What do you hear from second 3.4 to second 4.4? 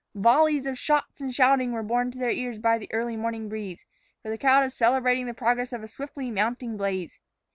breeze, for the